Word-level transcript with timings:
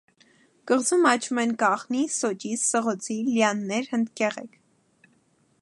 Կղզում 0.71 1.05
աճում 1.09 1.41
են 1.41 1.53
կաղնի, 1.63 2.01
սոճի, 2.15 2.55
սղոցի, 2.65 3.21
լիաններ, 3.31 3.93
հնդկեղեգ։ 3.95 4.61